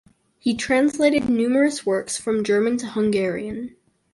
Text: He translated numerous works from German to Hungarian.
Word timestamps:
He 0.39 0.55
translated 0.55 1.29
numerous 1.29 1.85
works 1.85 2.17
from 2.17 2.43
German 2.43 2.75
to 2.77 2.87
Hungarian. 2.87 3.75